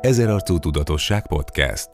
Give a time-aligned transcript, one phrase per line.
[0.00, 1.88] Ezerarcú Tudatosság Podcast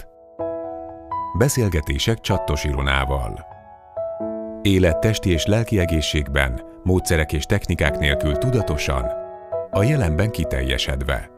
[1.39, 3.47] Beszélgetések Csattos Ironával
[4.63, 9.05] Élet testi és lelki egészségben, módszerek és technikák nélkül tudatosan,
[9.71, 11.36] a jelenben kiteljesedve.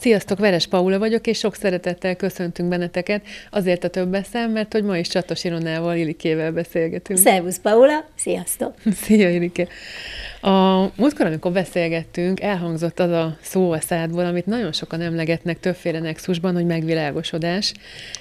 [0.00, 4.84] Sziasztok, Veres Paula vagyok, és sok szeretettel köszöntünk benneteket, azért a több eszem, mert hogy
[4.84, 7.18] ma is Csatos Ironával, Ilikével beszélgetünk.
[7.18, 8.04] Szervusz, Paula!
[8.14, 8.74] Sziasztok!
[9.02, 9.66] Szia, Ilike!
[10.40, 16.00] A múltkor, amikor beszélgettünk, elhangzott az a szó a szádból, amit nagyon sokan emlegetnek többféle
[16.00, 17.72] nexusban, hogy megvilágosodás.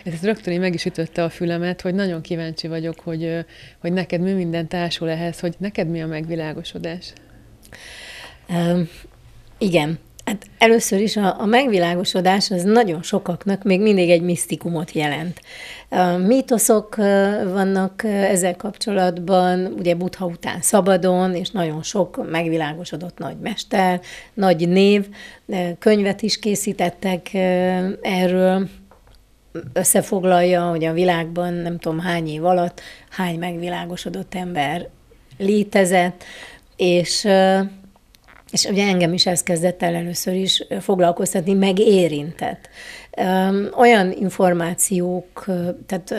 [0.03, 3.45] Ez rögtön én meg is ütötte a fülemet, hogy nagyon kíváncsi vagyok, hogy,
[3.79, 7.13] hogy neked mi minden társul ehhez, hogy neked mi a megvilágosodás?
[8.49, 8.89] Um,
[9.57, 9.99] igen.
[10.27, 15.41] Hát először is a, a megvilágosodás az nagyon sokaknak még mindig egy misztikumot jelent.
[15.89, 16.95] A mítoszok
[17.45, 24.01] vannak ezzel kapcsolatban, ugye Buddha után szabadon, és nagyon sok megvilágosodott nagy mester,
[24.33, 25.07] nagy név,
[25.79, 27.33] könyvet is készítettek
[28.01, 28.67] erről,
[29.73, 34.89] összefoglalja, hogy a világban nem tudom hány év alatt hány megvilágosodott ember
[35.37, 36.23] létezett,
[36.75, 37.27] és
[38.51, 42.69] és ugye engem is ez kezdett el először is foglalkoztatni, meg érintett.
[43.77, 45.45] Olyan információk,
[45.85, 46.13] tehát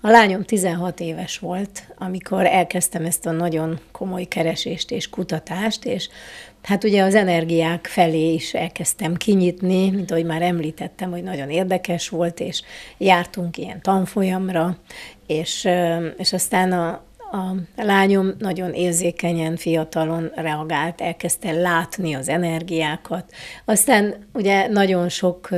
[0.00, 6.08] a lányom 16 éves volt, amikor elkezdtem ezt a nagyon komoly keresést és kutatást, és
[6.62, 12.08] hát ugye az energiák felé is elkezdtem kinyitni, mint ahogy már említettem, hogy nagyon érdekes
[12.08, 12.62] volt, és
[12.98, 14.76] jártunk ilyen tanfolyamra,
[15.26, 15.68] és,
[16.16, 23.32] és aztán a, a lányom nagyon érzékenyen, fiatalon reagált, elkezdte látni az energiákat.
[23.64, 25.48] Aztán ugye nagyon sok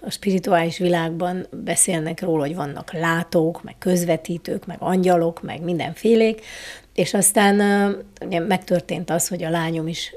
[0.00, 6.40] a spirituális világban beszélnek róla, hogy vannak látók, meg közvetítők, meg angyalok, meg mindenfélék,
[6.94, 10.16] és aztán ugye megtörtént az, hogy a lányom is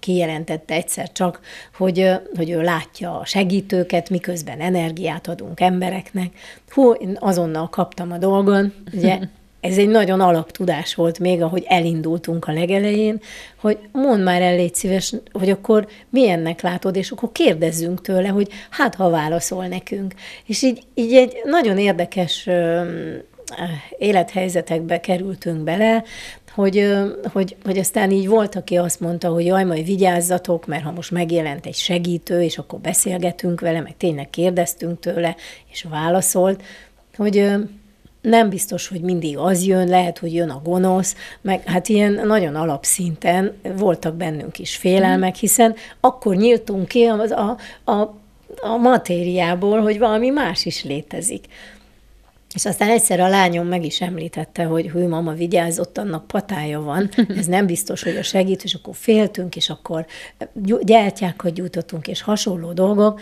[0.00, 1.40] kijelentette egyszer csak,
[1.76, 6.36] hogy, hogy ő látja a segítőket, miközben energiát adunk embereknek.
[6.68, 9.18] Hú, én azonnal kaptam a dolgon, ugye
[9.64, 13.20] ez egy nagyon alaptudás volt még, ahogy elindultunk a legelején,
[13.60, 18.48] hogy mondd már el, légy szíves, hogy akkor milyennek látod, és akkor kérdezzünk tőle, hogy
[18.70, 20.14] hát ha válaszol nekünk.
[20.46, 22.48] És így, így egy nagyon érdekes
[23.98, 26.04] élethelyzetekbe kerültünk bele,
[26.54, 26.92] hogy,
[27.32, 31.10] hogy, hogy aztán így volt, aki azt mondta, hogy jaj, majd vigyázzatok, mert ha most
[31.10, 35.36] megjelent egy segítő, és akkor beszélgetünk vele, meg tényleg kérdeztünk tőle,
[35.70, 36.62] és válaszolt,
[37.16, 37.52] hogy
[38.24, 42.54] nem biztos, hogy mindig az jön, lehet, hogy jön a gonosz, meg hát ilyen nagyon
[42.54, 47.56] alapszinten voltak bennünk is félelmek, hiszen akkor nyíltunk ki a, a,
[47.90, 48.14] a,
[48.62, 51.44] a matériából, hogy valami más is létezik.
[52.54, 57.10] És aztán egyszer a lányom meg is említette, hogy hű, mama, vigyázott, annak patája van,
[57.38, 60.06] ez nem biztos, hogy a segít, és akkor féltünk, és akkor
[60.80, 63.20] gyertyákat gyújtottunk, és hasonló dolgok,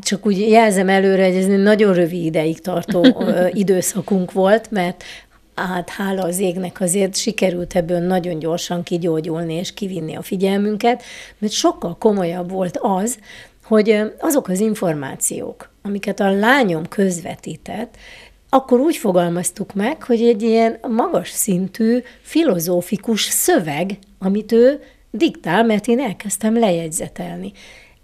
[0.00, 3.24] csak úgy jelzem előre, hogy ez egy nagyon rövid ideig tartó
[3.62, 5.04] időszakunk volt, mert
[5.54, 11.02] hát hála az égnek azért sikerült ebből nagyon gyorsan kigyógyulni és kivinni a figyelmünket,
[11.38, 13.18] mert sokkal komolyabb volt az,
[13.64, 17.96] hogy azok az információk, amiket a lányom közvetített,
[18.48, 25.86] akkor úgy fogalmaztuk meg, hogy egy ilyen magas szintű filozófikus szöveg, amit ő diktál, mert
[25.86, 27.52] én elkezdtem lejegyzetelni.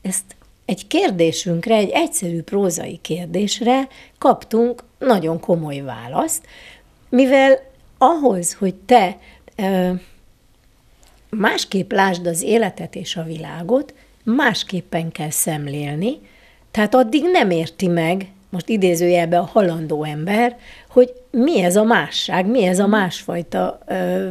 [0.02, 0.36] Ezt
[0.68, 6.46] egy kérdésünkre, egy egyszerű prózai kérdésre kaptunk nagyon komoly választ,
[7.08, 7.58] mivel
[7.98, 9.18] ahhoz, hogy te
[9.56, 9.90] ö,
[11.30, 16.18] másképp lásd az életet és a világot, másképpen kell szemlélni,
[16.70, 22.46] tehát addig nem érti meg most idézőjelbe a halandó ember, hogy mi ez a másság,
[22.46, 22.90] mi ez a mhm.
[22.90, 24.28] másfajta ö,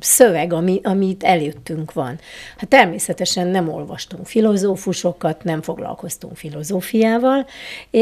[0.00, 2.18] szöveg, ami, amit előttünk van.
[2.56, 7.46] Hát természetesen nem olvastunk filozófusokat, nem foglalkoztunk filozófiával,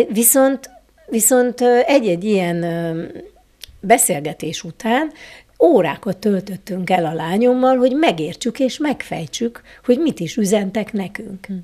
[0.09, 0.71] viszont,
[1.07, 2.65] viszont egy-egy ilyen
[3.81, 5.13] beszélgetés után
[5.63, 11.47] órákat töltöttünk el a lányommal, hogy megértsük és megfejtsük, hogy mit is üzentek nekünk.
[11.47, 11.55] Hm.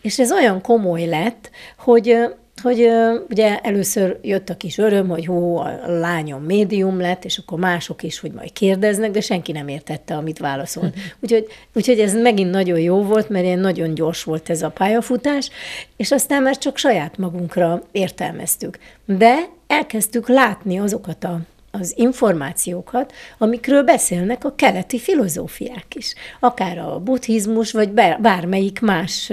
[0.00, 2.16] És ez olyan komoly lett, hogy
[2.62, 2.88] hogy
[3.30, 8.02] ugye először jött a kis öröm, hogy hú, a lányom médium lett, és akkor mások
[8.02, 10.94] is, hogy majd kérdeznek, de senki nem értette, amit válaszolt.
[11.22, 15.50] Úgyhogy, úgyhogy ez megint nagyon jó volt, mert ilyen nagyon gyors volt ez a pályafutás,
[15.96, 18.78] és aztán már csak saját magunkra értelmeztük.
[19.04, 19.36] De
[19.66, 21.40] elkezdtük látni azokat a
[21.80, 26.14] az információkat, amikről beszélnek a keleti filozófiák is.
[26.40, 27.90] Akár a buddhizmus, vagy
[28.20, 29.32] bármelyik más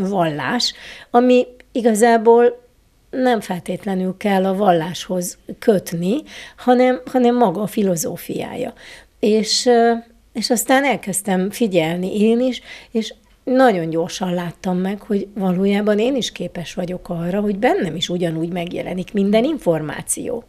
[0.00, 0.74] vallás,
[1.10, 2.66] ami igazából
[3.10, 6.22] nem feltétlenül kell a valláshoz kötni,
[6.56, 8.72] hanem, hanem maga a filozófiája.
[9.20, 9.68] És,
[10.32, 12.60] és aztán elkezdtem figyelni én is,
[12.90, 13.14] és
[13.48, 18.52] nagyon gyorsan láttam meg, hogy valójában én is képes vagyok arra, hogy bennem is ugyanúgy
[18.52, 20.44] megjelenik minden információ.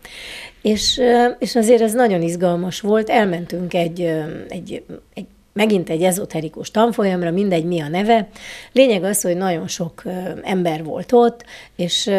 [0.62, 1.02] És,
[1.40, 4.02] és azért ez nagyon izgalmas volt, elmentünk egy,
[4.50, 8.28] egy, egy megint egy ezoterikus tanfolyamra, mindegy mi a neve.
[8.72, 10.04] Lényeg az, hogy nagyon sok
[10.44, 12.10] ember volt ott, és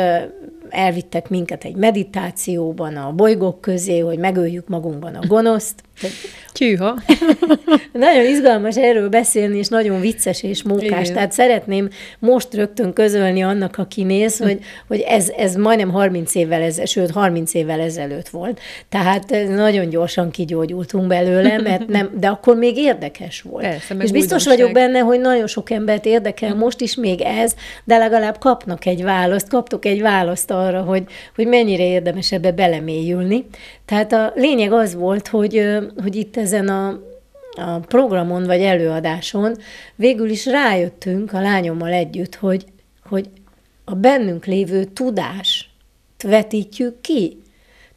[0.71, 5.83] elvittek minket egy meditációban a bolygók közé, hogy megöljük magunkban a gonoszt.
[6.53, 6.99] Tyűha.
[7.93, 11.01] nagyon izgalmas erről beszélni, és nagyon vicces és mókás.
[11.01, 11.13] Igen.
[11.15, 11.89] Tehát szeretném
[12.19, 14.59] most rögtön közölni annak, aki néz, hogy,
[14.89, 18.61] hogy ez, ez majdnem 30 évvel ezelőtt, sőt 30 évvel ezelőtt volt.
[18.89, 23.65] Tehát nagyon gyorsan kigyógyultunk belőle, mert nem, de akkor még érdekes volt.
[23.65, 27.99] Persze, és biztos vagyok benne, hogy nagyon sok embert érdekel most is még ez, de
[27.99, 31.05] legalább kapnak egy választ, kaptok egy választ arra, hogy,
[31.35, 33.47] hogy mennyire érdemes ebbe belemélyülni.
[33.85, 35.67] Tehát a lényeg az volt, hogy,
[36.03, 36.89] hogy itt ezen a,
[37.55, 39.57] a programon vagy előadáson
[39.97, 42.65] végül is rájöttünk a lányommal együtt, hogy,
[43.05, 43.29] hogy
[43.85, 45.71] a bennünk lévő tudás
[46.23, 47.43] vetítjük ki.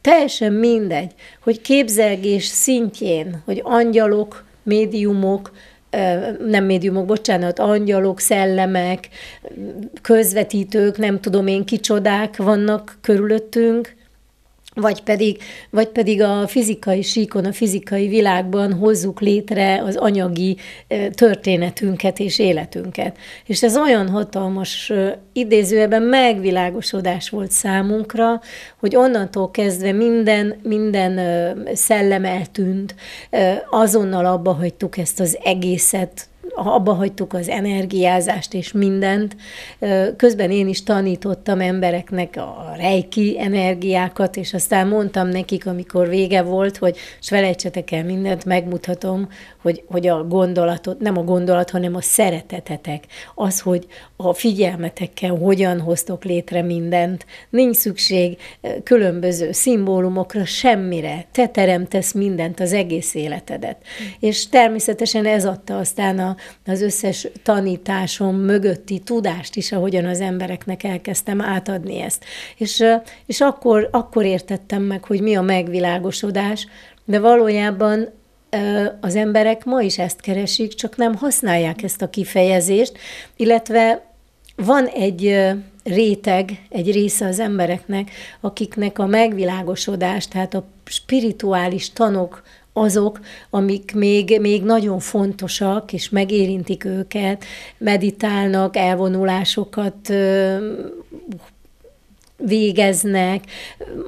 [0.01, 1.11] Teljesen mindegy,
[1.43, 5.51] hogy képzelgés szintjén, hogy angyalok, médiumok,
[6.45, 9.07] nem médiumok, bocsánat, angyalok, szellemek,
[10.01, 13.95] közvetítők, nem tudom én kicsodák vannak körülöttünk,
[14.75, 15.37] vagy pedig,
[15.69, 20.57] vagy pedig a fizikai síkon, a fizikai világban hozzuk létre az anyagi
[21.13, 23.17] történetünket és életünket.
[23.45, 24.91] És ez olyan hatalmas
[25.33, 28.41] idézőben megvilágosodás volt számunkra,
[28.79, 31.19] hogy onnantól kezdve minden, minden
[31.73, 32.95] szellem eltűnt,
[33.69, 39.35] azonnal abba hagytuk ezt az egészet, abba hagytuk az energiázást és mindent.
[40.17, 46.77] Közben én is tanítottam embereknek a rejki energiákat, és aztán mondtam nekik, amikor vége volt,
[46.77, 49.29] hogy s felejtsetek el mindent, megmutatom,
[49.61, 53.03] hogy, hogy a gondolatot, nem a gondolat, hanem a szeretetetek,
[53.35, 57.25] az, hogy a figyelmetekkel hogyan hoztok létre mindent.
[57.49, 58.37] Nincs szükség
[58.83, 61.25] különböző szimbólumokra, semmire.
[61.31, 63.77] Te teremtesz mindent, az egész életedet.
[63.77, 64.05] Mm.
[64.19, 66.35] És természetesen ez adta aztán a,
[66.65, 72.25] az összes tanításom mögötti tudást is, ahogyan az embereknek elkezdtem átadni ezt.
[72.57, 72.83] És,
[73.25, 76.67] és akkor, akkor értettem meg, hogy mi a megvilágosodás,
[77.05, 78.09] de valójában
[79.01, 82.97] az emberek ma is ezt keresik, csak nem használják ezt a kifejezést,
[83.35, 84.01] illetve
[84.55, 85.49] van egy
[85.83, 88.11] réteg, egy része az embereknek,
[88.41, 92.43] akiknek a megvilágosodás, tehát a spirituális tanok
[92.73, 97.43] azok, amik még, még nagyon fontosak, és megérintik őket,
[97.77, 100.13] meditálnak, elvonulásokat
[102.45, 103.43] végeznek,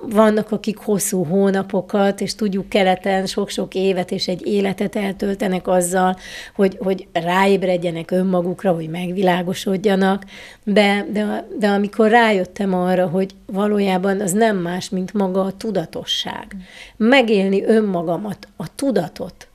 [0.02, 6.18] vannak, akik hosszú hónapokat, és tudjuk keleten sok-sok évet és egy életet eltöltenek azzal,
[6.56, 10.24] hogy, hogy ráébredjenek önmagukra, hogy megvilágosodjanak,
[10.64, 16.56] de, de, de amikor rájöttem arra, hogy valójában az nem más, mint maga a tudatosság.
[16.98, 19.48] Megélni önmagamat, a tudatot,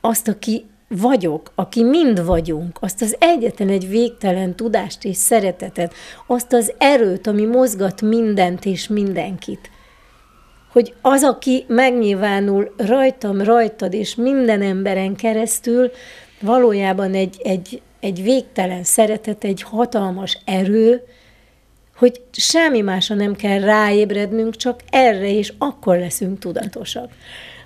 [0.00, 5.94] azt, aki vagyok, aki mind vagyunk, azt az egyetlen egy végtelen tudást és szeretetet,
[6.26, 9.70] azt az erőt, ami mozgat mindent és mindenkit.
[10.72, 15.90] Hogy az, aki megnyilvánul rajtam, rajtad és minden emberen keresztül,
[16.40, 21.02] valójában egy, egy, egy végtelen szeretet, egy hatalmas erő,
[21.96, 27.12] hogy semmi másra nem kell ráébrednünk, csak erre, és akkor leszünk tudatosak.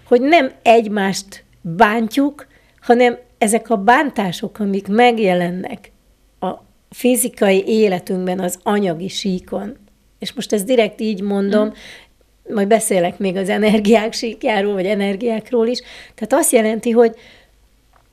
[0.05, 2.47] Hogy nem egymást bántjuk,
[2.89, 5.93] hanem ezek a bántások, amik megjelennek
[6.41, 6.51] a
[6.91, 9.77] fizikai életünkben, az anyagi síkon,
[10.19, 12.55] és most ezt direkt így mondom, mm.
[12.55, 15.81] majd beszélek még az energiák síkjáról, vagy energiákról is,
[16.15, 17.15] tehát azt jelenti, hogy,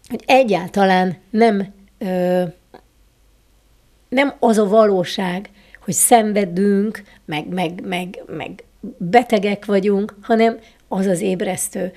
[0.10, 2.44] hogy egyáltalán nem, ö,
[4.10, 5.50] nem az a valóság,
[5.84, 8.63] hogy szenvedünk, meg, meg, meg, meg
[8.98, 11.91] betegek vagyunk, hanem az az ébresztő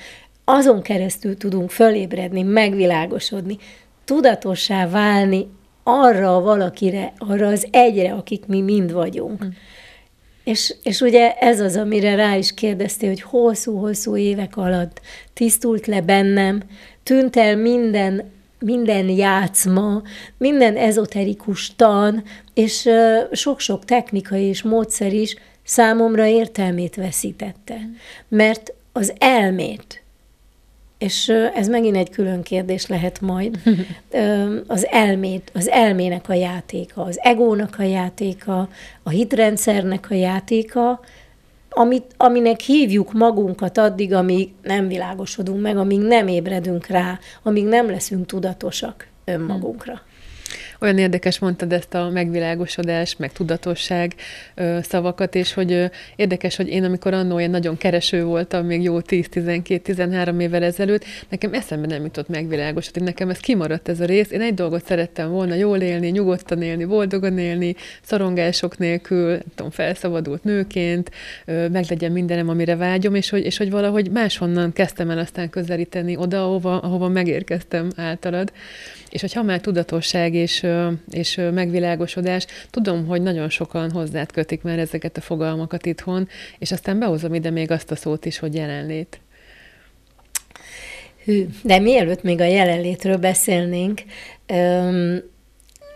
[0.51, 3.57] azon keresztül tudunk fölébredni, megvilágosodni,
[4.05, 5.47] tudatossá válni
[5.83, 9.45] arra a valakire, arra az egyre, akik mi mind vagyunk.
[9.45, 9.49] Mm.
[10.45, 15.01] És, és ugye ez az, amire rá is kérdeztél, hogy hosszú-hosszú évek alatt
[15.33, 16.63] tisztult le bennem,
[17.03, 20.03] tűnt el minden, minden játszma,
[20.37, 22.23] minden ezoterikus tan,
[22.55, 22.89] és
[23.33, 27.75] sok-sok technika és módszer is számomra értelmét veszítette.
[27.75, 27.93] Mm.
[28.29, 29.98] Mert az elmét,
[30.99, 33.59] és ez megint egy külön kérdés lehet majd,
[34.67, 38.69] az elmét, az elmének a játéka, az egónak a játéka,
[39.03, 41.01] a hitrendszernek a játéka,
[41.71, 47.91] amit, aminek hívjuk magunkat addig, amíg nem világosodunk meg, amíg nem ébredünk rá, amíg nem
[47.91, 50.01] leszünk tudatosak önmagunkra.
[50.81, 54.15] Olyan érdekes mondtad ezt a megvilágosodás, meg tudatosság
[54.55, 55.85] ö, szavakat, és hogy ö,
[56.17, 61.55] érdekes, hogy én amikor annó én nagyon kereső voltam, még jó 10-12-13 évvel ezelőtt, nekem
[61.55, 64.31] eszembe nem jutott megvilágosodni, nekem ez kimaradt ez a rész.
[64.31, 70.45] Én egy dolgot szerettem volna, jól élni, nyugodtan élni, boldogan élni, szorongások nélkül, tudom, felszabadult
[70.45, 71.11] nőként,
[71.45, 76.17] ö, meglegyen mindenem, amire vágyom, és hogy, és hogy valahogy máshonnan kezdtem el aztán közelíteni
[76.17, 78.53] oda, ahova, ahova megérkeztem általad.
[79.11, 80.67] És hogyha már tudatosság és,
[81.11, 86.99] és megvilágosodás, tudom, hogy nagyon sokan hozzád kötik már ezeket a fogalmakat itthon, és aztán
[86.99, 89.21] behozom ide még azt a szót is, hogy jelenlét.
[91.25, 94.03] Hű, de mielőtt még a jelenlétről beszélnénk,
[94.47, 95.23] öm,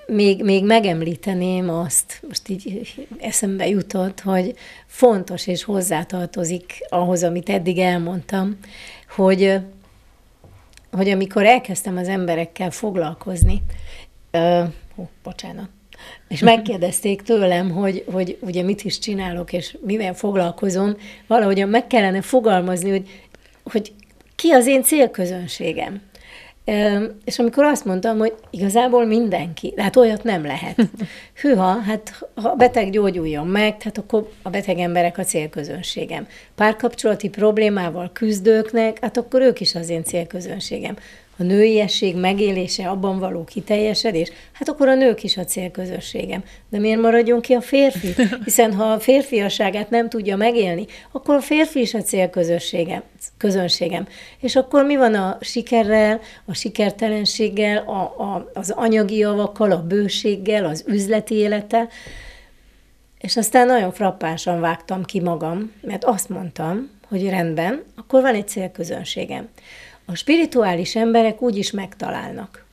[0.07, 4.55] még, még megemlíteném azt, most így eszembe jutott, hogy
[4.87, 8.59] fontos és hozzátartozik ahhoz, amit eddig elmondtam,
[9.09, 9.61] hogy
[10.93, 13.63] hogy amikor elkezdtem az emberekkel foglalkozni,
[14.31, 14.63] ö,
[14.97, 15.69] ó, bocsánat,
[16.29, 20.97] és megkérdezték tőlem, hogy, hogy ugye mit is csinálok, és mivel foglalkozom,
[21.27, 23.09] valahogyan meg kellene fogalmazni, hogy,
[23.65, 23.93] hogy
[24.35, 26.01] ki az én célközönségem.
[27.25, 30.77] És amikor azt mondtam, hogy igazából mindenki, hát olyat nem lehet.
[31.41, 36.27] Hűha, hát ha a beteg gyógyuljon meg, tehát akkor a beteg emberek a célközönségem.
[36.55, 40.97] Párkapcsolati problémával küzdőknek, hát akkor ők is az én célközönségem
[41.39, 46.45] a nőiesség megélése, abban való kiteljesedés, hát akkor a nők is a célközösségem.
[46.69, 48.15] De miért maradjon ki a férfi?
[48.45, 53.03] Hiszen ha a férfiasságát nem tudja megélni, akkor a férfi is a célközösségem,
[53.37, 54.07] közönségem.
[54.41, 60.65] És akkor mi van a sikerrel, a sikertelenséggel, a, a, az anyagi javakkal, a bőséggel,
[60.65, 61.89] az üzleti élettel?
[63.19, 68.49] És aztán nagyon frappánsan vágtam ki magam, mert azt mondtam, hogy rendben, akkor van egy
[68.49, 69.49] célközönségem
[70.13, 72.65] a spirituális emberek úgy is megtalálnak.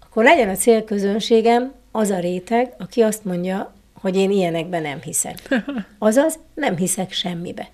[0.00, 5.64] Akkor legyen a célközönségem az a réteg, aki azt mondja, hogy én ilyenekben nem hiszek.
[5.98, 7.68] Azaz, nem hiszek semmibe.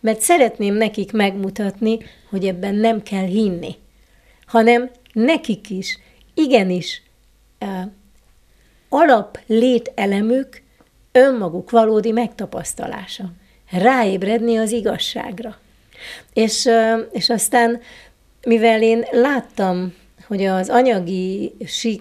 [0.00, 1.98] Mert szeretném nekik megmutatni,
[2.30, 3.74] hogy ebben nem kell hinni,
[4.46, 5.98] hanem nekik is,
[6.34, 7.02] igenis,
[7.60, 7.82] uh,
[8.88, 10.62] alap lételemük
[11.12, 13.32] önmaguk valódi megtapasztalása.
[13.70, 15.56] Ráébredni az igazságra.
[16.32, 16.68] És,
[17.12, 17.80] és aztán,
[18.46, 19.94] mivel én láttam,
[20.26, 21.56] hogy az anyagi,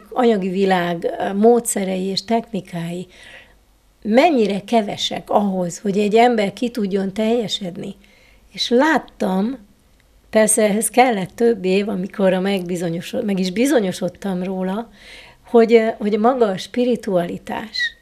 [0.09, 3.07] anyagi világ módszerei és technikái
[4.01, 7.95] mennyire kevesek ahhoz, hogy egy ember ki tudjon teljesedni.
[8.51, 9.57] És láttam,
[10.29, 14.89] persze ehhez kellett több év, amikor a megbizonyosod, meg is bizonyosodtam róla,
[15.45, 17.95] hogy, hogy maga a spiritualitás,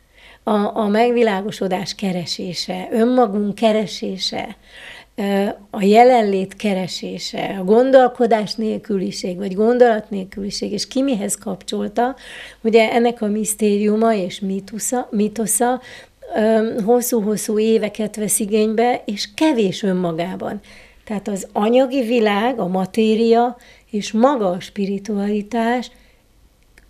[0.43, 4.55] a, a megvilágosodás keresése, önmagunk keresése,
[5.69, 12.15] a jelenlét keresése, a gondolkodás nélküliség, vagy gondolat nélküliség, és ki mihez kapcsolta,
[12.61, 15.81] ugye ennek a misztériuma és mítusza, mitosza
[16.85, 20.59] hosszú-hosszú éveket vesz igénybe, és kevés önmagában.
[21.05, 23.57] Tehát az anyagi világ, a matéria
[23.91, 25.91] és maga a spiritualitás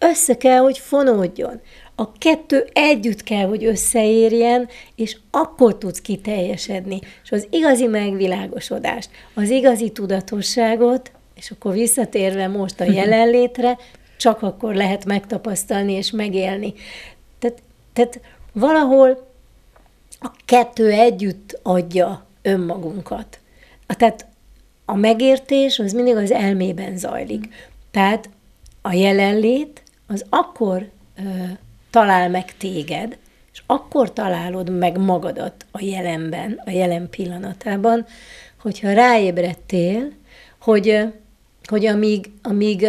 [0.10, 1.62] össze kell, hogy fonódjon.
[1.96, 7.00] A kettő együtt kell, hogy összeérjen, és akkor tudsz kiteljesedni.
[7.24, 13.78] És az igazi megvilágosodást, az igazi tudatosságot, és akkor visszatérve most a jelenlétre,
[14.18, 16.74] csak akkor lehet megtapasztalni és megélni.
[17.40, 17.62] Tehát,
[17.94, 18.20] tehát
[18.54, 19.28] valahol
[20.20, 23.40] a kettő együtt adja önmagunkat.
[23.88, 24.28] Tehát
[24.86, 27.70] a megértés az mindig az elmében zajlik.
[27.92, 28.30] Tehát
[28.82, 31.22] a jelenlét az akkor ö,
[31.90, 33.18] talál meg téged,
[33.54, 38.06] és akkor találod meg magadat a jelenben, a jelen pillanatában,
[38.62, 40.12] hogyha ráébredtél,
[40.62, 41.14] hogy,
[41.66, 42.86] hogy amíg, amíg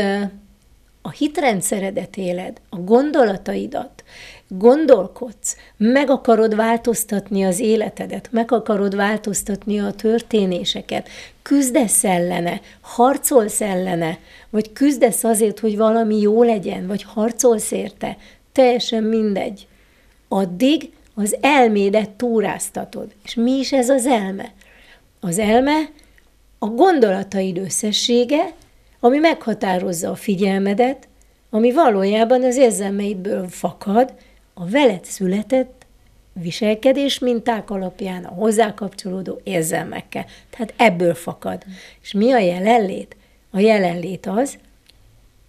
[1.03, 4.05] a hitrendszeredet éled, a gondolataidat,
[4.49, 11.09] gondolkodsz, meg akarod változtatni az életedet, meg akarod változtatni a történéseket,
[11.43, 14.19] küzdesz ellene, harcolsz ellene,
[14.51, 18.17] vagy küzdesz azért, hogy valami jó legyen, vagy harcolsz érte,
[18.53, 19.67] teljesen mindegy.
[20.29, 23.07] Addig az elmédet túráztatod.
[23.25, 24.53] És mi is ez az elme?
[25.21, 25.91] Az elme
[26.59, 28.53] a gondolataid összessége,
[29.01, 31.09] ami meghatározza a figyelmedet,
[31.51, 34.13] ami valójában az érzelmeidből fakad,
[34.59, 35.87] a veled született
[36.33, 40.27] viselkedés minták alapján, a hozzá kapcsolódó érzelmekkel.
[40.51, 41.63] Tehát ebből fakad.
[42.03, 43.17] És mi a jelenlét?
[43.51, 44.59] A jelenlét az,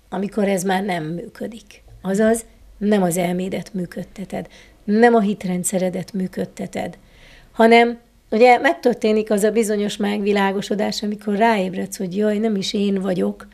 [0.10, 1.84] amikor ez már nem működik.
[2.02, 2.46] Azaz,
[2.78, 4.48] nem az elmédet működteted,
[4.84, 6.98] nem a hitrendszeredet működteted,
[7.52, 8.00] hanem
[8.32, 13.48] ugye megtörténik az a bizonyos megvilágosodás, amikor ráébredsz, hogy jaj, nem is én vagyok.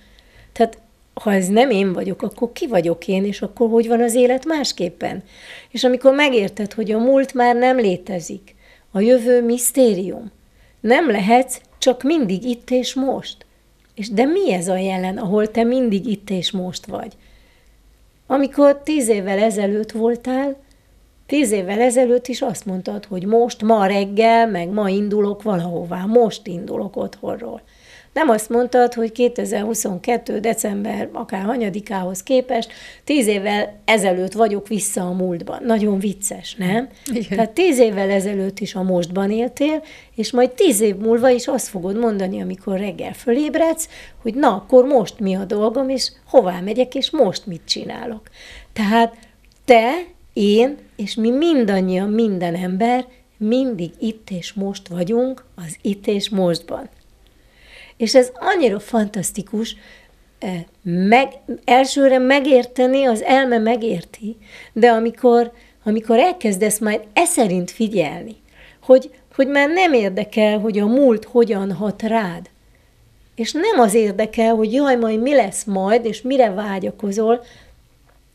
[0.52, 0.78] Tehát
[1.14, 4.46] ha ez nem én vagyok, akkor ki vagyok én, és akkor hogy van az élet
[4.46, 5.24] másképpen?
[5.70, 8.56] És amikor megérted, hogy a múlt már nem létezik,
[8.92, 10.32] a jövő misztérium,
[10.80, 13.46] nem lehetsz csak mindig itt és most.
[13.96, 17.14] És de mi ez a jelen, ahol te mindig itt és most vagy?
[18.28, 20.56] Amikor tíz évvel ezelőtt voltál,
[21.26, 26.48] tíz évvel ezelőtt is azt mondtad, hogy most, ma reggel, meg ma indulok valahová, most
[26.48, 27.62] indulok otthonról.
[28.14, 30.40] Nem azt mondtad, hogy 2022.
[30.40, 32.72] december akár hanyadikához képest
[33.04, 35.64] tíz évvel ezelőtt vagyok vissza a múltban.
[35.64, 36.90] Nagyon vicces, nem?
[37.06, 37.30] Igen.
[37.30, 39.84] Tehát tíz évvel ezelőtt is a mostban éltél,
[40.16, 43.90] és majd tíz év múlva is azt fogod mondani, amikor reggel fölébredsz,
[44.22, 48.22] hogy na, akkor most mi a dolgom, és hová megyek, és most mit csinálok.
[48.74, 49.16] Tehát
[49.66, 49.92] te,
[50.34, 53.06] én, és mi mindannyian, minden ember
[53.38, 56.90] mindig itt és most vagyunk, az itt és mostban.
[58.04, 59.76] És ez annyira fantasztikus,
[60.82, 61.34] meg,
[61.66, 64.38] elsőre megérteni, az elme megérti,
[64.74, 65.52] de amikor,
[65.84, 68.36] amikor elkezdesz majd e szerint figyelni,
[68.82, 72.50] hogy, hogy már nem érdekel, hogy a múlt hogyan hat rád,
[73.36, 77.44] és nem az érdekel, hogy jaj, majd mi lesz majd, és mire vágyakozol,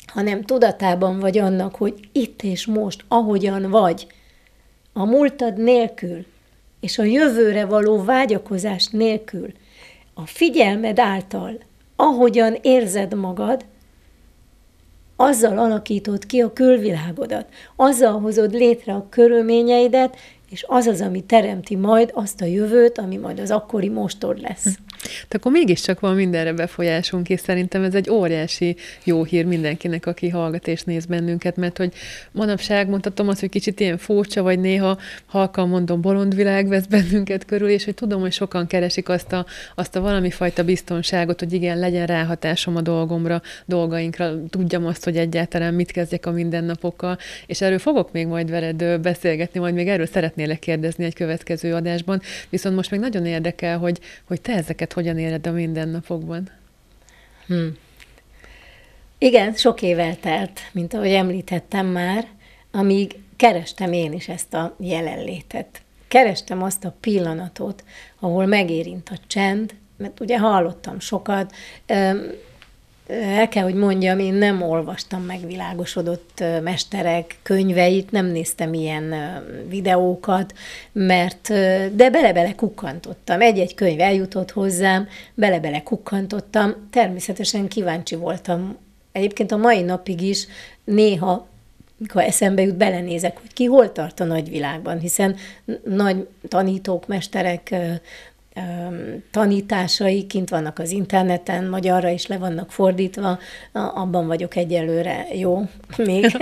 [0.07, 4.07] hanem tudatában vagy annak, hogy itt és most, ahogyan vagy,
[4.93, 6.25] a múltad nélkül,
[6.81, 9.53] és a jövőre való vágyakozás nélkül,
[10.15, 11.59] a figyelmed által,
[11.97, 13.65] ahogyan érzed magad,
[15.17, 20.17] azzal alakítod ki a külvilágodat, azzal hozod létre a körülményeidet,
[20.51, 24.79] és az az, ami teremti majd azt a jövőt, ami majd az akkori mostod lesz.
[25.29, 30.29] De akkor mégiscsak van mindenre befolyásunk, és szerintem ez egy óriási jó hír mindenkinek, aki
[30.29, 31.93] hallgat és néz bennünket, mert hogy
[32.33, 37.69] manapság mondhatom azt, hogy kicsit ilyen furcsa, vagy néha halkan mondom, bolondvilág vesz bennünket körül,
[37.69, 41.79] és hogy tudom, hogy sokan keresik azt a, azt a valami fajta biztonságot, hogy igen,
[41.79, 47.79] legyen ráhatásom a dolgomra, dolgainkra, tudjam azt, hogy egyáltalán mit kezdjek a mindennapokkal, és erről
[47.79, 52.91] fogok még majd veled beszélgetni, majd még erről szeretnélek kérdezni egy következő adásban, viszont most
[52.91, 56.51] még nagyon érdekel, hogy, hogy te ezeket hogyan éled a mindennapokban?
[57.47, 57.77] Hmm.
[59.19, 62.29] Igen, sok év eltelt, mint ahogy említettem már,
[62.71, 65.83] amíg kerestem én is ezt a jelenlétet.
[66.09, 67.85] Kerestem azt a pillanatot,
[68.19, 71.55] ahol megérint a csend, mert ugye hallottam sokat,
[73.09, 79.15] el kell, hogy mondjam, én nem olvastam megvilágosodott mesterek könyveit, nem néztem ilyen
[79.69, 80.55] videókat,
[80.93, 81.49] mert
[81.95, 83.41] de bele-bele kukkantottam.
[83.41, 86.75] Egy-egy könyv eljutott hozzám, bele-bele kukkantottam.
[86.91, 88.77] Természetesen kíváncsi voltam.
[89.13, 90.47] Egyébként a mai napig is
[90.85, 91.47] néha
[91.97, 95.37] mikor eszembe jut, belenézek, hogy ki hol tart a nagyvilágban, hiszen
[95.85, 97.75] nagy tanítók, mesterek
[99.31, 103.39] tanításai kint vannak az interneten, magyarra is le vannak fordítva,
[103.73, 105.63] abban vagyok egyelőre jó
[105.97, 106.37] még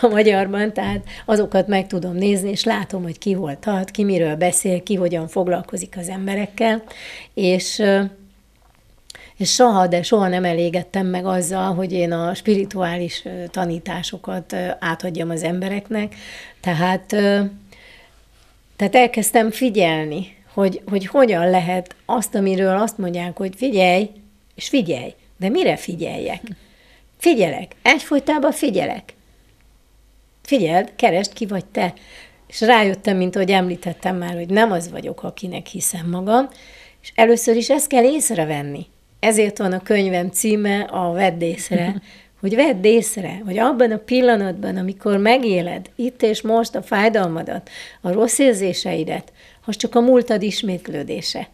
[0.00, 4.36] a magyarban, tehát azokat meg tudom nézni, és látom, hogy ki hol tart, ki miről
[4.36, 6.82] beszél, ki hogyan foglalkozik az emberekkel,
[7.34, 7.82] és
[9.36, 15.42] és soha, de soha nem elégedtem meg azzal, hogy én a spirituális tanításokat átadjam az
[15.42, 16.14] embereknek.
[16.60, 17.06] Tehát,
[18.76, 24.10] tehát elkezdtem figyelni hogy, hogy hogyan lehet azt, amiről azt mondják, hogy figyelj,
[24.54, 25.14] és figyelj.
[25.36, 26.40] De mire figyeljek?
[27.18, 27.76] Figyelek.
[27.82, 29.14] Egyfolytában figyelek.
[30.42, 31.94] Figyeld, keresd ki vagy te.
[32.46, 36.48] És rájöttem, mint ahogy említettem már, hogy nem az vagyok, akinek hiszem magam,
[37.02, 38.86] és először is ezt kell észrevenni.
[39.20, 41.94] Ezért van a könyvem címe a Vedd észre,
[42.40, 47.70] hogy vedd észre, hogy abban a pillanatban, amikor megéled itt és most a fájdalmadat,
[48.00, 49.32] a rossz érzéseidet,
[49.64, 51.48] az csak a múltad ismétlődése.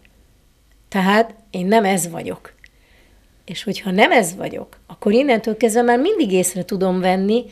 [0.88, 2.53] Tehát én nem ez vagyok.
[3.44, 7.44] És hogyha nem ez vagyok, akkor innentől kezdve már mindig észre tudom venni,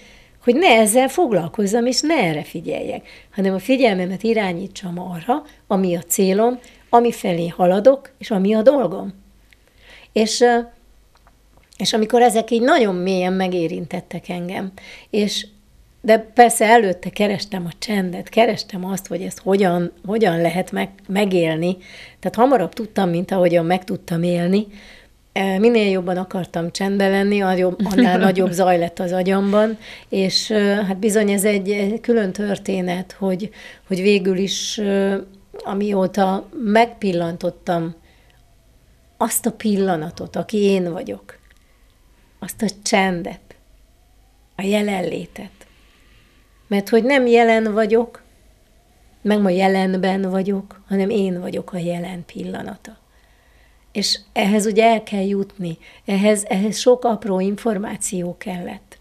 [0.45, 6.03] hogy ne ezzel foglalkozzam, és ne erre figyeljek, hanem a figyelmemet irányítsam arra, ami a
[6.03, 9.15] célom, ami felé haladok, és ami a dolgom.
[10.13, 10.45] És,
[11.83, 14.73] és amikor ezek így nagyon mélyen megérintettek engem,
[15.11, 15.47] és
[16.01, 21.77] de persze előtte kerestem a csendet, kerestem azt, hogy ezt hogyan, hogyan lehet meg, megélni.
[22.21, 24.67] Tehát hamarabb tudtam, mint ahogyan meg tudtam élni.
[25.33, 30.51] E, minél jobban akartam csendben lenni, annál nagyobb zaj lett az agyamban, és
[30.87, 33.51] hát bizony ez egy külön történet, hogy,
[33.87, 34.81] hogy végül is
[35.65, 37.95] amióta megpillantottam
[39.17, 41.41] azt a pillanatot, aki én vagyok,
[42.43, 43.55] azt a csendet,
[44.57, 45.67] a jelenlétet,
[46.67, 48.23] mert hogy nem jelen vagyok,
[49.23, 52.99] meg ma jelenben vagyok, hanem én vagyok a jelen pillanata.
[53.93, 58.99] És ehhez ugye el kell jutni, ehhez, ehhez sok apró információ kellett.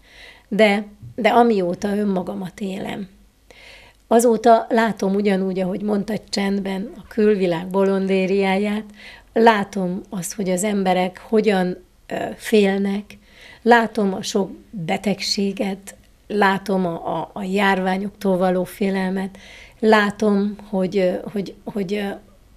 [0.48, 3.08] De, de amióta önmagamat élem,
[4.06, 8.84] azóta látom ugyanúgy, ahogy mondta csendben a külvilág bolondériáját,
[9.32, 11.84] látom azt, hogy az emberek hogyan
[12.36, 13.18] félnek,
[13.62, 15.94] látom a sok betegséget,
[16.26, 19.38] látom a, a, a járványoktól való félelmet,
[19.78, 22.04] látom, hogy, hogy, hogy,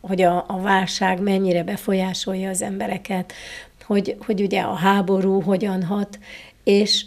[0.02, 3.34] hogy a, a válság mennyire befolyásolja az embereket,
[3.86, 6.20] hogy, hogy ugye a háború hogyan hat,
[6.64, 7.06] és,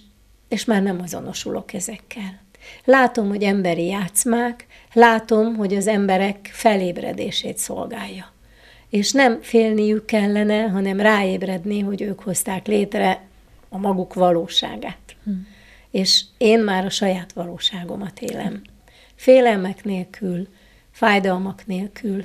[0.48, 2.40] és már nem azonosulok ezekkel.
[2.84, 8.32] Látom, hogy emberi játszmák, látom, hogy az emberek felébredését szolgálja.
[8.90, 13.28] És nem félniük kellene, hanem ráébredni, hogy ők hozták létre
[13.68, 15.16] a maguk valóságát.
[15.24, 15.31] Hm.
[15.90, 18.62] És én már a saját valóságomat élem.
[19.14, 20.48] Félelmek nélkül,
[20.90, 22.24] fájdalmak nélkül,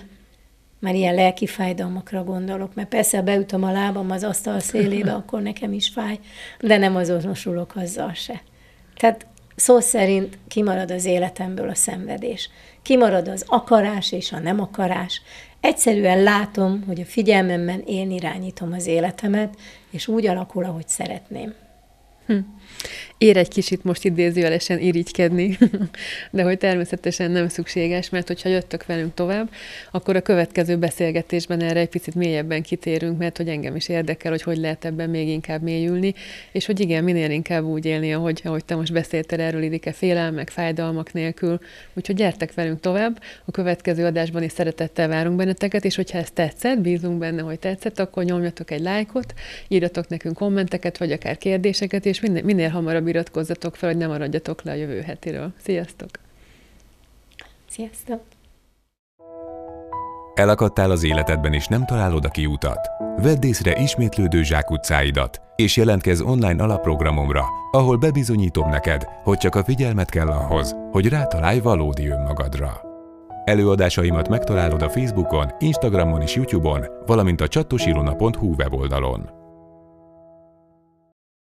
[0.83, 5.41] már ilyen lelki fájdalmakra gondolok, mert persze, ha beütöm a lábam az asztal szélébe, akkor
[5.41, 6.19] nekem is fáj,
[6.59, 8.41] de nem azonosulok azzal se.
[8.95, 12.49] Tehát szó szerint kimarad az életemből a szenvedés.
[12.81, 15.21] Kimarad az akarás és a nem akarás.
[15.63, 19.55] Egyszerűen látom, hogy a figyelmemben én irányítom az életemet,
[19.89, 21.53] és úgy alakul, ahogy szeretném.
[22.25, 22.37] Hm
[23.17, 25.57] ér egy kicsit most idézőjelesen irigykedni,
[26.31, 29.49] de hogy természetesen nem szükséges, mert hogyha jöttök velünk tovább,
[29.91, 34.41] akkor a következő beszélgetésben erre egy picit mélyebben kitérünk, mert hogy engem is érdekel, hogy
[34.41, 36.13] hogy lehet ebben még inkább mélyülni,
[36.51, 40.49] és hogy igen, minél inkább úgy élni, ahogy, ahogy te most beszéltél erről, Idike, félelmek,
[40.49, 41.59] fájdalmak nélkül.
[41.93, 46.79] Úgyhogy gyertek velünk tovább, a következő adásban is szeretettel várunk benneteket, és hogyha ez tetszett,
[46.79, 49.33] bízunk benne, hogy tetszett, akkor nyomjatok egy lájkot,
[49.67, 54.61] írjatok nekünk kommenteket, vagy akár kérdéseket, és minél, minél hamarabb iratkozzatok fel, hogy ne maradjatok
[54.61, 55.53] le a jövő hetiről.
[55.57, 56.09] Sziasztok!
[57.69, 58.21] Sziasztok!
[60.33, 62.89] Elakadtál az életedben és nem találod a kiutat?
[63.17, 70.09] Vedd észre ismétlődő zsákutcáidat, és jelentkezz online alapprogramomra, ahol bebizonyítom neked, hogy csak a figyelmet
[70.09, 72.81] kell ahhoz, hogy rátalálj valódi önmagadra.
[73.45, 79.42] Előadásaimat megtalálod a Facebookon, Instagramon és YouTube-on, valamint a csattosirona.hu weboldalon.